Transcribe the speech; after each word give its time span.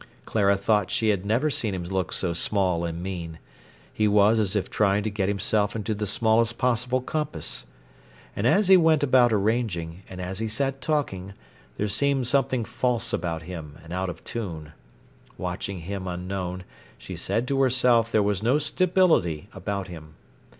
Clara 0.25 0.57
thought 0.57 0.89
she 0.89 1.09
had 1.09 1.27
never 1.27 1.51
seen 1.51 1.75
him 1.75 1.83
look 1.83 2.11
so 2.11 2.33
small 2.33 2.85
and 2.85 3.03
mean. 3.03 3.37
He 3.93 4.07
was 4.07 4.39
as 4.39 4.55
if 4.55 4.67
trying 4.67 5.03
to 5.03 5.11
get 5.11 5.27
himself 5.27 5.75
into 5.75 5.93
the 5.93 6.07
smallest 6.07 6.57
possible 6.57 7.01
compass. 7.01 7.67
And 8.35 8.47
as 8.47 8.67
he 8.67 8.77
went 8.77 9.03
about 9.03 9.31
arranging, 9.31 10.01
and 10.09 10.19
as 10.19 10.39
he 10.39 10.47
sat 10.47 10.81
talking, 10.81 11.35
there 11.77 11.87
seemed 11.87 12.25
something 12.25 12.65
false 12.65 13.13
about 13.13 13.43
him 13.43 13.77
and 13.83 13.93
out 13.93 14.09
of 14.09 14.23
tune. 14.23 14.71
Watching 15.37 15.81
him 15.81 16.07
unknown, 16.07 16.63
she 16.97 17.15
said 17.15 17.47
to 17.49 17.61
herself 17.61 18.11
there 18.11 18.23
was 18.23 18.41
no 18.41 18.57
stability 18.57 19.49
about 19.53 19.87
him. 19.87 20.15